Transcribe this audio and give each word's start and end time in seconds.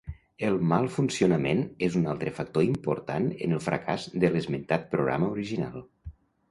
El 0.45 0.55
mal 0.69 0.87
funcionament 0.95 1.61
és 1.89 1.99
un 2.01 2.09
altre 2.15 2.33
factor 2.39 2.67
important 2.71 3.31
en 3.49 3.55
el 3.59 3.63
fracàs 3.69 4.09
de 4.25 4.35
l'esmentat 4.35 4.93
programa 4.97 5.35
original. 5.39 5.91